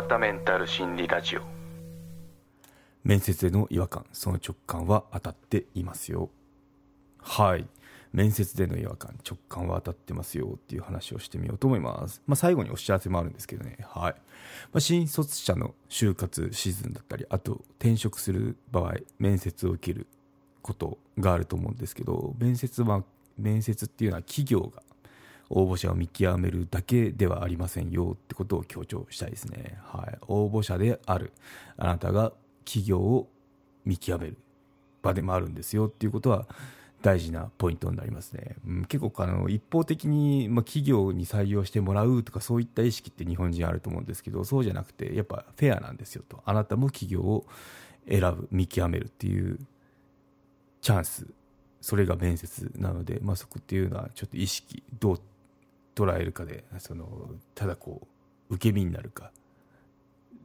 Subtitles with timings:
[0.00, 1.42] わったメンタル心理ラジオ。
[3.04, 6.30] 面接での違和感その直感は当たっていますよ。
[7.18, 7.66] はい。
[8.12, 13.76] 面接での違和感直感は当たってますよっていう話をしてみようと思います、まあ、最後にお知らせもあるんですけどね。
[13.88, 20.06] はい、まあ、新卒者の就活シーズンだったりあと転職する場合面接を受ける
[20.62, 23.04] ことがあると思うんですけど面接は
[23.38, 24.82] 面接っていうのは企業が
[25.50, 29.78] 応募者を見極めるだけではありませんよってことを強調したいですね。
[29.82, 30.18] はい。
[30.28, 31.32] 応募者である
[31.76, 32.32] あなたが
[32.64, 33.28] 企業を
[33.84, 34.38] 見極める
[35.02, 36.46] 場でもあるんですよっていうことは
[37.02, 38.56] 大事なポイントになりますね。
[38.66, 47.46] うん、結構あの一方的に、ま、企業に採用してもらうとかそういった意識って日本人あると思うんですけどそうじゃなくてやっぱフェアなんですよとあなたも企業を
[48.08, 49.58] 選ぶ見極めるっていう
[50.82, 51.26] チャンス
[51.80, 55.20] それが面接なので、まあ、そこっていうのはちょっと意識どう
[56.00, 57.06] 捉えるかでその
[57.54, 58.08] ただこ
[58.50, 59.30] う受け身になるか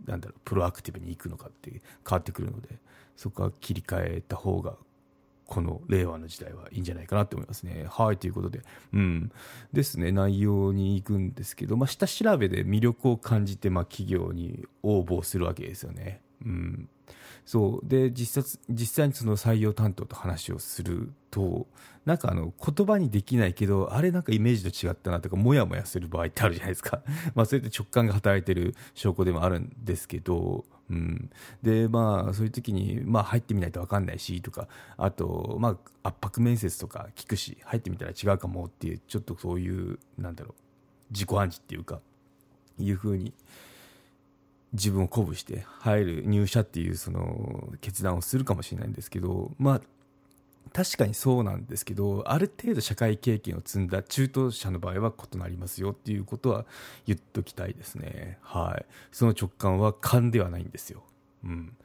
[0.06, 1.82] なんだろうプロアクティブにいくのかって変
[2.12, 2.70] わってくるので
[3.16, 4.76] そこは切り替えた方が
[5.48, 7.86] この令和の時代はいいんじゃないかなって思いますね。
[7.88, 8.62] はいということで、
[8.94, 9.32] うん、
[9.74, 16.22] ですね内容に行くんですけど、まあ、下調べで魅力を感じて、まあ、企業に応募するわけですよね。
[16.44, 16.90] うん、
[17.46, 17.88] そう。
[17.88, 21.68] で実際実際にその採用担当と話をすると
[22.06, 27.02] なんかあの言葉にできないけどあれなんかイメージと違ったなとかモヤモヤする場合ってあるじゃないですか。
[27.36, 31.30] まあそれって直感が働いてる証拠でもあるんですけど、うん、
[31.62, 35.70] でまあそういう時に、まあ、入ってみないと分かんないしとかあと、ま
[36.04, 40.54] あ、圧迫面接とか聞くし入ってみたら違うかもっていうちょっとそういうなんだろう
[41.12, 42.02] 自己暗示っていうか
[42.78, 43.34] いうふうに
[44.76, 49.82] 自分を鼓舞して入る入社っていうその決断をするかもしれないんですけどまあ
[50.74, 56.66] 確かにそうなんですけどある程度社会経験を積んだ中途者の場合は異なりますよっていうことは
[57.08, 58.40] 言っときたいですね。
[58.42, 58.86] はい。
[59.12, 61.04] その直感は勘ではないんですよ。
[61.46, 61.78] うん。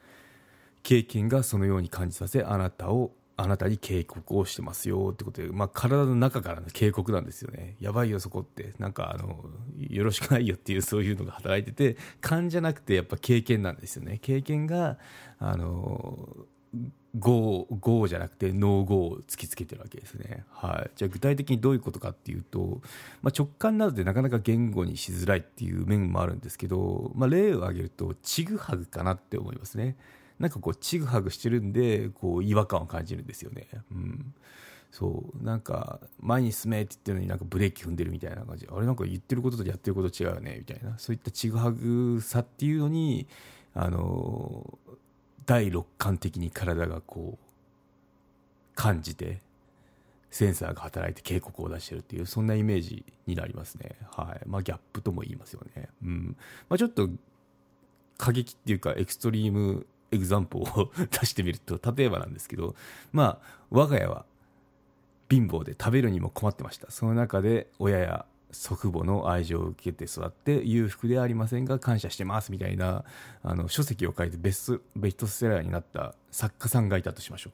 [0.83, 7.75] 経験がそのように感じさせあなたをあなたに警告をしてますよってことで、まあ、体の中からの警告なんですよね。
[7.79, 8.73] やばいよ、そこって。
[8.77, 9.43] なんか、あの、
[9.77, 14.19] よろしくないよっていう、そういうのが働いてて、勘じゃなくて、やっぱ経験なんですよね。
[14.21, 14.97] 経験が、
[15.39, 16.45] あの、
[17.17, 20.45] go、go じゃなくて no go を突きつけてるわけですね。
[20.49, 20.91] はい。
[20.95, 22.81] じゃあ具体的にどういうことかっていうと、
[23.21, 29.97] まあ、直感などでなかなか言語にしづらいっていう面もあるんですけど、まあ、例を挙げると、ちぐはぐかなって思いますね。
[30.41, 33.67] なんかこうちぐはぐしてるんでこう違和感を感じるんですよね。
[33.91, 34.33] うん。
[34.91, 35.43] そう。
[35.43, 38.67] なんか前に進めって言ってるのになんかブレーキ踏んでるみたいな感じ。
[38.69, 40.57] あれなんか言ってることとやってること違うよね。
[40.59, 40.97] みたいな。
[40.97, 43.27] そういったちぐはぐさっていうのに
[43.73, 44.77] あの
[45.45, 47.45] 第六感的に体がこう
[48.75, 49.41] 感じて
[50.29, 53.95] センサーが働いて警告を出してるっていうそんなイメージになりますね。
[54.11, 54.49] はい。
[54.49, 55.89] まあギャップとも言いますよね。
[56.03, 56.37] うん。
[56.67, 57.09] まあちょっと
[58.17, 62.75] 過激っていうかエクストリームエグザンポを出してみると、例えばなんですけど、
[63.11, 64.25] まあ、我が家は
[65.29, 66.91] 貧乏で食べるにも困ってました。
[66.91, 73.05] その中で親や祖父母の愛情を受けて育って裕福ではありませんが感謝してますみたいな
[73.43, 77.53] あの書籍を書いてベストベストセラーになった作家さんがいたとしましょう。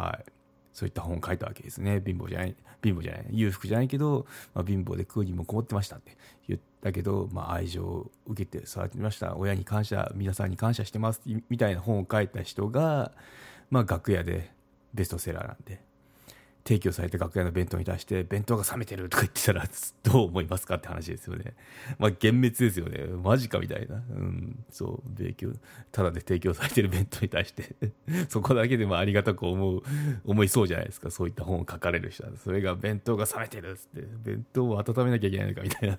[0.00, 0.30] はい。
[0.72, 2.02] そういった本を書いたわけですね。
[2.04, 6.16] 貧乏じゃない、貧乏じゃない、裕福じゃないけど、まあ、貧乏で食うにも困ってましたって
[6.48, 9.36] 言ったけど、まあ、愛情を受けて育てました。
[9.36, 13.12] 親に感謝、皆さんに感謝してます、みたいな本を書いた人が、
[13.70, 14.50] まあ、楽屋で
[14.94, 15.80] ベストセラーなんで、
[16.64, 19.64] 提供された楽屋の弁当に対して弁当が冷めてるとか言ってたら
[20.02, 21.54] どう思いますかって話ですよね。
[21.98, 23.06] まあ幻滅ですよね。
[23.22, 23.96] マジかみたいな。
[23.96, 24.64] うん。
[24.70, 25.16] そう。
[25.16, 25.52] 提供、
[25.92, 27.74] ただで提供されてる弁当に対して
[28.28, 29.82] そこだけでもありがたく思う、
[30.24, 31.10] 思いそうじゃないですか。
[31.10, 32.30] そういった本を書かれる人は。
[32.36, 35.98] それが弁当が冷めてるっつって、弁当を温めなきゃいけないのかみたいな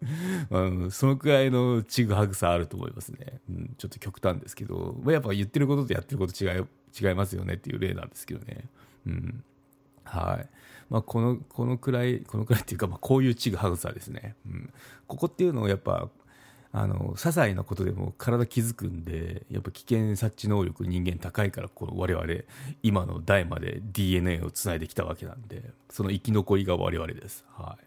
[0.50, 3.40] うん、そのくらいのちぐはぐさあると思いますね。
[3.50, 6.64] うん、ちょっと極端ですけど、まあ、やっぱ言ってることとやってること違い、
[6.98, 8.68] 違いますよねっていう例なんですけどね。
[9.06, 9.44] うん。
[10.10, 10.48] はい。
[10.88, 14.34] まあ、この、このくらい、このくらいっていうか、まあ、こういうちぐはぐさですね。
[14.46, 14.72] うん。
[15.06, 16.08] ここっていうのをやっぱ、
[16.72, 22.26] あの、些細なことでも体気づくんで、やっぱ危険察知能力人間高いから、この我々、
[22.82, 27.44] 今の代まで DNA をつないできたわけなんで、その生き残りが我々です。
[27.56, 27.84] はい。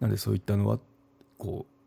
[0.00, 0.78] なんでそういったのは、
[1.38, 1.78] こう、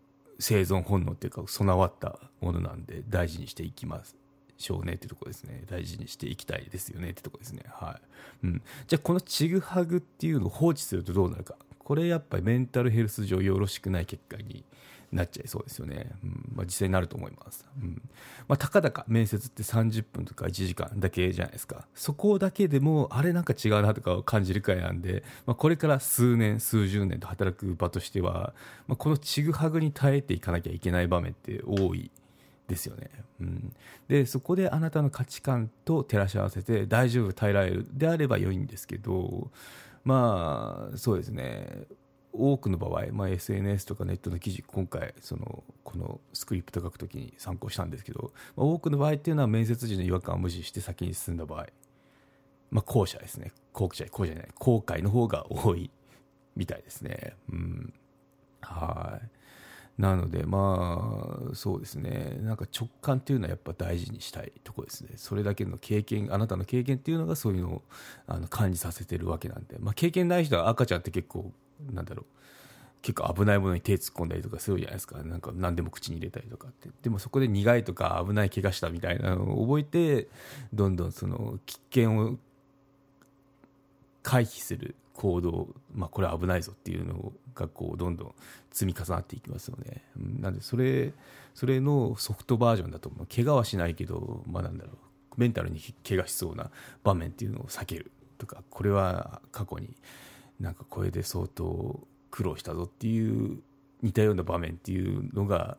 [0.41, 4.15] 生存本能っていうか備わったものなんで大事にしていきます
[4.61, 5.63] しょうねってとこですね。
[5.69, 7.63] 大事にしていきたいですよねってとこですね。
[7.67, 7.99] は
[8.43, 8.45] い。
[8.45, 8.61] うん。
[8.87, 11.55] じゃあこのちぐはぐっていうのを放置するとどうなるか。
[11.79, 14.63] これやっぱりメンタルヘルス上よろしくない結果に
[15.11, 18.01] なっちゃいそうですよね、うんまあ、実際になると思います、うん
[18.47, 28.53] まあ、たかだか面接って30分とか1時間だけじゃないですかそこだけでもあれなんか違うなとかを感じるくらいなんで、まあ、これから数年数十年と働く場としては、
[28.87, 32.09] まあ、このちぐはぐに耐えていかなきゃいけない場面って多い
[32.71, 33.09] ですよね、
[33.41, 33.75] うん、
[34.07, 39.51] でそこであなたの価値観と照らし合わせて大丈夫耐えられるであれば良いんですけど
[40.03, 41.67] まあそうですね。
[42.33, 51.67] 多くの場合、まあ、SNS とかネットの記事今回そのこのスクリプト書くときに参考したんですけど、まあ、多くの場合っていうのは面接時の違和感を無視して先に進んだ場合、
[52.69, 53.51] まあ、後者ですね。
[53.73, 54.51] 後者後者じゃない。
[54.55, 55.91] 後悔の方が多い
[56.55, 57.35] みたいですね。
[57.51, 57.93] うん。
[58.61, 59.27] はい。
[59.97, 62.37] なのでまあそうですね。
[62.41, 65.11] なんか直感っていうのはやっぱ大事にしたいところですね。
[65.17, 67.81] それだけの経験あなたの経験っていうのがそういうのを
[68.27, 71.51] あの感じさせてるわけなんで、まあ、経験ない人は赤ちゃんって結構
[71.91, 72.25] なんだろう。
[73.01, 75.21] 結構危ないものに手突っ込んだりとかするじゃないですか。
[75.23, 76.89] なんか何でも口に入れたりとかって。
[77.01, 80.27] でもそこで苦いとか危ない怪我したみたいなのを覚えて
[80.71, 82.37] どんどんその危険を
[84.21, 88.35] 回避する行動、まあ、これは危ないぞっていうのがこうどんどん
[88.71, 90.03] 積み重なっていきますよね。
[90.15, 91.13] なんでそれ
[91.53, 94.95] それのソフトバージョンだと思う怪我はしないけど、まあ、なんだろう
[95.37, 96.71] メンタルに怪我しそうな
[97.03, 99.95] 場面っていうのを避けるとかこれは過去に
[100.59, 101.99] なんかこれで相当
[102.29, 103.59] 苦労したぞっていう
[104.01, 105.77] 似たような場面っていうのが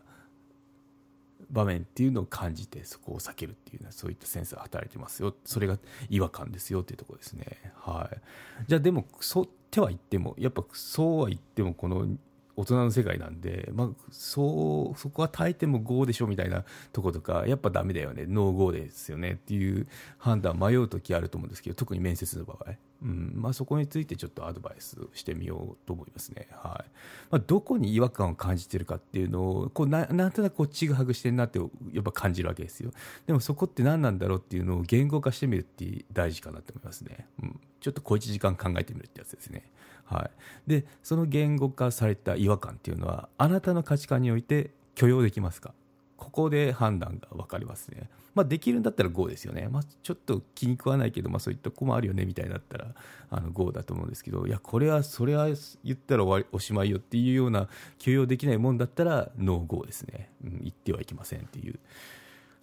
[1.53, 5.35] 場面っていうのを感じてそこを避けるっていうのはそういったセンスが働いてますよ。
[5.45, 5.79] それが
[6.09, 7.73] 違和感ですよっていうところですね。
[7.77, 8.19] はい。
[8.67, 12.09] じゃあでもそうっては言ってもやっぱそうは言ってもこの
[12.57, 18.27] 大人の世界なんで、まあ、そうそこは耐えても GO でしょみたいなとことかやっぱダメだよね。
[18.27, 19.87] ノー GO ですよねっていう
[20.19, 22.73] 判断迷う時あると思うんですけど特に面接の場合、
[23.03, 23.33] うん。
[23.37, 26.91] まあ、そこについてちょっとアドバイスしてみようと思いますね、はい。
[27.31, 32.91] まあ、どこに違和感を感じてるかっていうのをこうななんとなくこうちぐはぐしてるなってやっぱ感じるわけですよ。
[33.27, 39.71] でもそこって何なんだろうっていうのを言語化してみるって大事かなと思いますね、うん、ちょっと小1時間考えてみるってやつですね。
[40.05, 40.31] は
[40.67, 45.73] い、でその言語化された違和感っていうのはあなたの価値観において許容できますか？
[46.17, 52.95] ここで判断が分かりますね、まあ、できるんだったら GO ですよね、まあ、ちょっと気に食わないけど、まあ、そういった子もあるよねみたいだったら
[53.29, 55.49] あの GO だと思うんですけどいやこれはそれは
[55.83, 57.69] 言ったらおしまいよっていうような
[57.99, 61.81] 許容できないもんだったら NO GO ですね、うん、言ってはいけませんっていう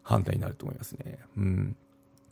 [0.03, 1.19] 判断になると思いますね。
[1.37, 1.75] うん。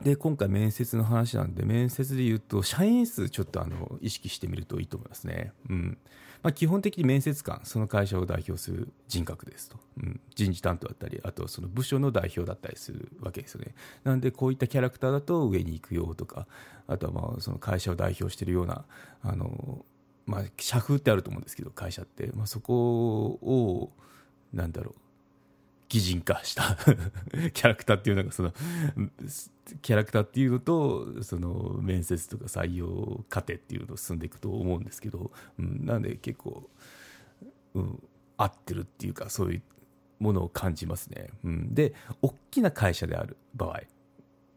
[0.01, 5.97] で今回面接の話なんで面接で言うと社員数ちょっとあの意識してみるといいと思いますね、うん。
[6.43, 13.73] まあ、基本的に面接官その会社を代表する人格ですと、うん、人事担当だったりあとその部署の代表だったりするわけですよね。
[14.03, 16.47] なんでこういったキャラクターだと上に行くよとか
[16.87, 18.85] あとはまあその会社を代表しているような
[19.23, 19.83] あの、
[20.25, 23.91] まあ、社風ってあると思うんですけど会社って、まあ、そこを
[24.53, 25.06] なんだろう。
[25.89, 26.75] 擬人化した
[27.53, 28.53] キャラクターっていうのがその
[29.81, 36.69] キャラクターっていうのとその面接とか採用過程っていうのを進んでいくと思うんですけど、うん、なんで結構、
[37.73, 38.03] うん、
[38.37, 39.61] 合ってるっていうかそういう
[40.19, 43.81] ものを感じますね、うん、で大きな会社である場合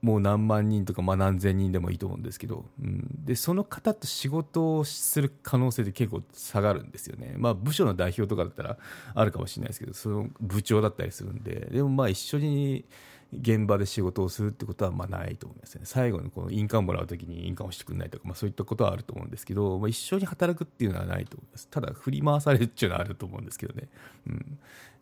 [0.02, 8.79] もう何万人とか、まあ、何千人でもいいと思うんですけど、うん、でその方と仕事をする可能性で結構下がるんですよね、まあ、部署の代表とかだったら
[9.14, 12.85] あるかもしれないですけどその部長だったりするんででもまあ一緒に
[13.32, 15.82] 現場で仕事をするってことはまあないと思いますね。
[15.85, 21.69] 最後にこの印鑑もらうときに印鑑をしてくれないとか、まあ、そういったことはあると思うんですけど、まあ、一緒に働くっていうのはないと思います。
[21.69, 23.88] ただ振り回されるっていうのはあると思うんですけどね、
[24.26, 24.59] うん、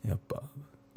[0.07, 0.43] やっぱ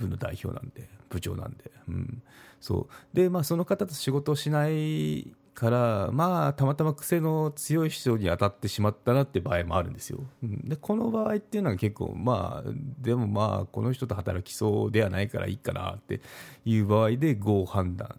[0.02, 2.22] 部の代表なんで部長なんで、うん、
[2.60, 3.16] そう。
[3.16, 16.20] でまあその方と仕事をしないからまあたまたま癖の強い人に当たってしまったなって場合もあるんですよ、うん、でこの場合っていうのは結構まあでもまあこの人と働きそうではないからいいかなって
[16.64, 18.16] いう場合で合判断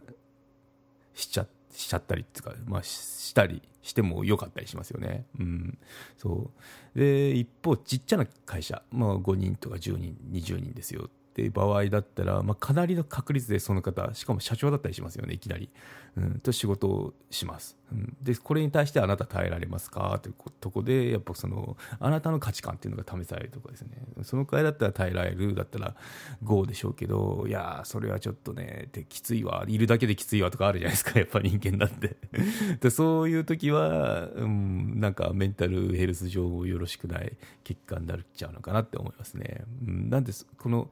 [1.13, 5.25] しちゃしちゃったりっていうか、まあ、したりしてもよかったりしますよね。
[5.39, 5.77] うん、
[6.17, 6.51] そ
[6.95, 6.99] う。
[6.99, 11.09] で一方ちっちゃな会社、まあ、5人とか10人20人ですよ。
[11.33, 15.67] っていう場合だったら、まあ、かなりの確率でその方しかも社長だったりしますよねいきなり、
[16.15, 17.75] うん、と仕事をします、
[18.21, 20.19] でこれに対してあなた耐えられますか？
[20.21, 23.89] というとこでやっぱそのあなたの価値観っていうのが試されるところですね。
[24.23, 25.95] そのくらいだったら耐えられるだったら
[26.43, 29.65] GO でしょうけどいやそれはちょっとねできついわ。
[29.67, 31.19] いるだけできついわとかあるじゃないですか。
[31.19, 32.17] やっぱ人間だって。
[32.79, 40.89] でそういう時は、うん、なんかメンタルヘルス上よろしくない結果になっちゃうのかなって思いますね、うん、なんでこの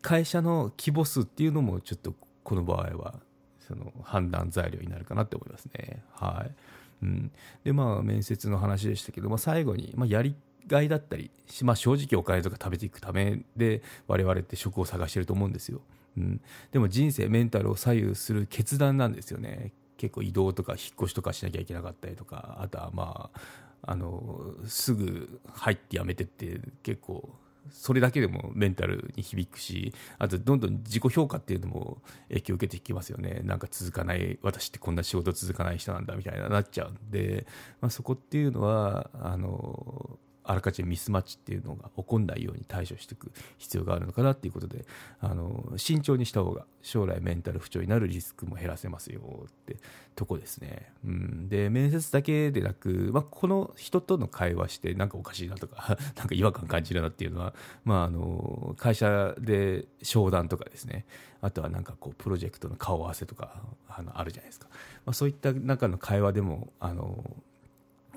[0.00, 3.20] 会社の規模数っていうのもちょっとこの場合は
[3.66, 6.02] その判断材料になるかなって思いますね。
[6.12, 6.54] はい。
[7.02, 7.32] うん、
[7.64, 10.36] でまあ面接の話でしたけど、まあ、最後に、まあ、やり
[10.68, 11.30] がいだったり、
[11.62, 15.80] まあ、正直お金とか食べていくためで我々って職を探してると思うんですよ、
[16.16, 16.40] うん、
[16.70, 19.72] でも人生メンタルを左右する決断なんですよね。
[19.96, 23.40] 結構移動とか引っ越しとかしなきゃいけなかったりとかあとはまあ
[23.82, 27.28] あのすぐ入ってやめてって結構
[27.70, 33.40] それだけでもメンタルに響くしあとどんどん自己評価っていうのも影響を受けていきますよね。
[33.44, 37.46] なんか続かない私ってこんな仕事続かない人なんだみたいななっちゃうんで、
[37.80, 44.84] まあ、そこっていうのはあのあらかじめミスマッチっていうのが起こんないように対処していく必要があるのかなっていうことで
[45.20, 49.76] あの慎重にした方が将来メンタル不調になるリスクも減らせますよって
[50.14, 61.06] とこですね、うん、で面接だけでなく、まあ、この人との会話してなんかおかしいなとか なんか違和感感じるなっていうのは、まあ、あの会社で商談とかですね。
[61.40, 64.68] あとはなんかこうプロジェクトの顔合わせとかあのあるじゃないですか、
[65.04, 67.36] まあ、そういった中の会話でもあの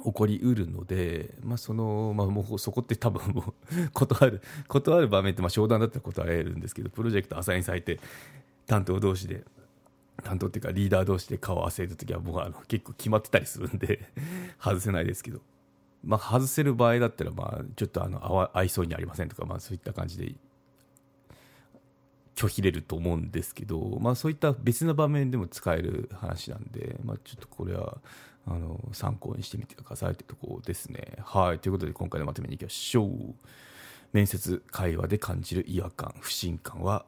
[0.06, 8.00] 起こりうるので、まあそのまあ、もうそこって多分もう 断る断る場面ってまあ商談だったら断れるんですけどプロジェクトアサインされて
[8.68, 9.44] 担当同士で
[10.24, 14.12] 担当っていうかリーダー同士で顔を合わせるときはもうあの結構決まってたりするんで
[14.62, 15.42] 外せないですけど、
[16.04, 20.36] まあ、外せる場合だったらまあちょっとあの合合いそうにありませんとか、まあ、そういった感じで
[22.36, 27.98] 拒否れると思うんですけど、まあ、そういった別の場面でも使える話なんで、まあ、ちょっとこれは
[28.48, 31.18] あの参考にしてみてくださいというところですね。
[31.24, 33.10] はいということで今回のまとめにいきましょう。
[34.14, 37.06] 面接会話で感じる違和感不信感は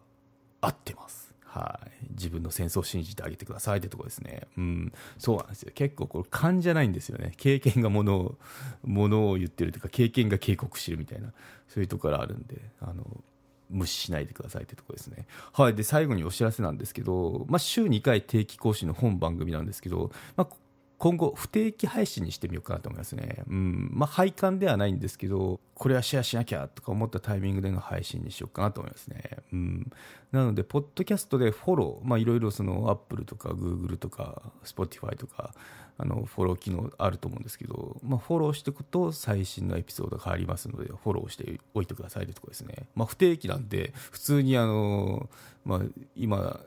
[0.61, 1.27] 合ってます。
[1.57, 4.41] はい、自分のセンスを信じてあげてくださいってとこですね。
[4.57, 5.71] うん、そうなんですよ。
[5.73, 7.33] 結構これ勘じゃないんですよね。
[7.37, 8.37] 経験がものを、
[8.83, 11.33] ものを言ってるというか、経験が警告してるみたいな、
[11.67, 13.23] そういうところあるんで、あの、
[13.69, 15.25] 無視しないでくださいってところですね。
[15.53, 15.75] はい。
[15.75, 20.55] で、最後にお知らせなんですけど、まあ、週2回定期更新の本番組なんですけど、まあ、
[20.97, 23.43] 今後不定期配信にしてみようかなと思いますね。
[23.47, 23.91] うん。
[23.93, 29.37] まあ、廃刊ではないんですけど、これはシェアしなきゃとか思ったタイミングでの配信にしようかなと思いますね。
[29.53, 29.91] うん。
[30.31, 35.53] なので、ポッドキャストでフォロー、まあ、いろいろその、アップルとか、グーグルとか、スポティファイとか、
[35.99, 42.87] あの、フォロー機能あると思うんですけど、まあ、フォローしておくと最新のエピソードが入りますので、フォローしておいてくださいというところですね。
[42.95, 45.29] まあ、不定期なんで、普通にあの、
[45.63, 45.81] まあ、
[46.15, 46.59] 今、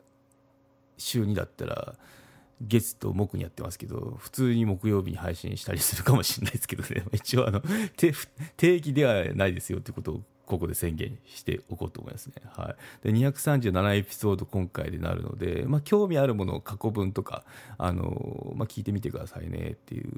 [0.97, 1.95] 週2だったら、
[2.61, 7.61] 月と木にやってますけど、普通に木曜日に配信したりするかもしれないですけどね、 一応あの、
[8.57, 12.33] 定期ではないですよってことをここで宣言しておこうと思いますね。
[12.45, 13.11] はい。
[13.11, 17.45] で、237エピソード今回でなるので、まあ、興味あるものを過去文とか、
[17.77, 20.11] あの、まあ、聞いてみてくださいねっていう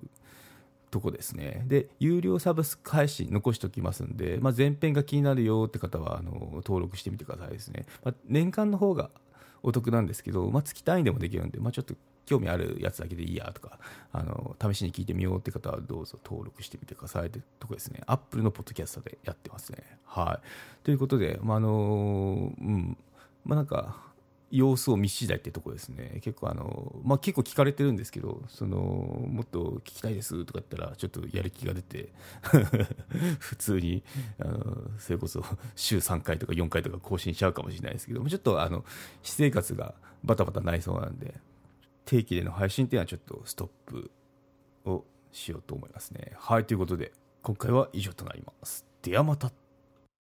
[0.89, 1.63] とこですね。
[1.67, 7.85] で、有料サブスク配信残しておきますんで、まあ、前編が気になるよって方は、あの、登録してみてくださいですね。
[8.03, 9.11] まあ、年間の方が
[9.63, 13.79] お得なんですけど、まあ、月単位でもできるんで、まあ、ちょっと興味あるやつだけでいいやとか、
[14.11, 18.01] あの、試しに聞いてみようって方はどうぞ登録してみてくださいってとこですね。
[18.05, 19.97] アップルのポッドキャストでやってますね。
[20.05, 20.83] はい。
[20.83, 22.97] ということで、まあ、あの、うん、
[23.45, 24.13] まあ、なんか、
[24.53, 26.19] 様子を見次第ってとこですね。
[26.21, 32.13] 結構あの、まあ、結構聞かれてるんですけど、その、もっと聞きたいですとか言ったら、ちょっとやる気が出て
[33.39, 34.03] 普通に、
[34.37, 35.43] あの、それこそ
[35.75, 38.85] 週3回とか4回とか更新しちゃうかもしれないですけども、ちょっとあの、
[39.23, 41.33] 私生活がバタバタなりそうなんで、
[42.05, 44.11] 定期での配信っていうのはちょっとストップ
[44.85, 46.33] をしようと思いますね。
[46.37, 48.85] はい、ということで、今回は以上となります。
[49.01, 49.51] ではまた。